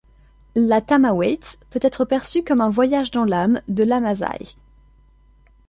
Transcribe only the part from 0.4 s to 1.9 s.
La Tamawayt peut